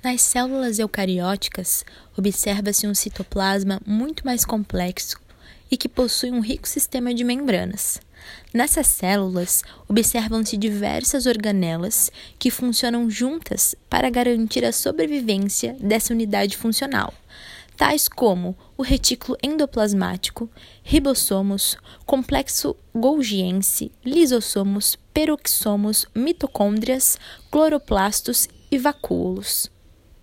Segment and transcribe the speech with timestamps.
[0.00, 1.84] Nas células eucarióticas,
[2.16, 5.18] observa-se um citoplasma muito mais complexo
[5.68, 8.00] e que possui um rico sistema de membranas.
[8.54, 17.12] Nessas células, observam-se diversas organelas que funcionam juntas para garantir a sobrevivência dessa unidade funcional,
[17.76, 20.48] tais como o retículo endoplasmático,
[20.84, 21.76] ribossomos,
[22.06, 27.18] complexo golgiense, lisossomos, peroxomos, mitocôndrias,
[27.50, 29.68] cloroplastos e vacúolos.